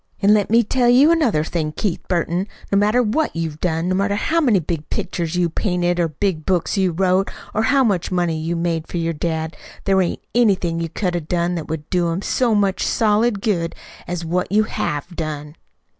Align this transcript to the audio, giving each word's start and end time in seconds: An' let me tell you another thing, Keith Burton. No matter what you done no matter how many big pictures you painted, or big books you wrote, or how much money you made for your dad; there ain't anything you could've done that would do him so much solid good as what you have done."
An' 0.19 0.33
let 0.33 0.49
me 0.49 0.63
tell 0.63 0.89
you 0.89 1.11
another 1.11 1.43
thing, 1.43 1.73
Keith 1.73 2.01
Burton. 2.07 2.47
No 2.71 2.77
matter 2.79 3.03
what 3.03 3.35
you 3.35 3.51
done 3.57 3.87
no 3.87 3.93
matter 3.93 4.15
how 4.15 4.41
many 4.41 4.57
big 4.59 4.89
pictures 4.89 5.35
you 5.35 5.47
painted, 5.47 5.99
or 5.99 6.07
big 6.07 6.43
books 6.43 6.75
you 6.75 6.91
wrote, 6.91 7.29
or 7.53 7.61
how 7.61 7.83
much 7.83 8.11
money 8.11 8.35
you 8.39 8.55
made 8.55 8.87
for 8.87 8.97
your 8.97 9.13
dad; 9.13 9.55
there 9.83 10.01
ain't 10.01 10.23
anything 10.33 10.79
you 10.79 10.89
could've 10.89 11.27
done 11.27 11.53
that 11.53 11.67
would 11.67 11.87
do 11.91 12.07
him 12.09 12.23
so 12.23 12.55
much 12.55 12.81
solid 12.83 13.41
good 13.43 13.75
as 14.07 14.25
what 14.25 14.51
you 14.51 14.63
have 14.63 15.15
done." 15.15 15.55